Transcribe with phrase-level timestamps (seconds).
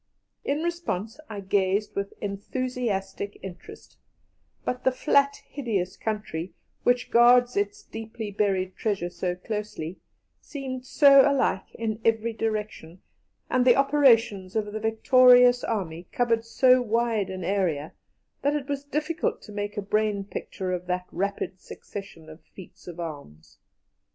[0.43, 3.99] In response I gazed with enthusiastic interest,
[4.65, 9.99] but the flat, hideous country, which guards its deeply buried treasure so closely,
[10.41, 13.03] seemed so alike in every direction,
[13.47, 17.93] and the operations of the victorious army covered so wide an area,
[18.41, 22.87] that it was difficult to make a brain picture of that rapid succession of feats
[22.87, 23.59] of arms.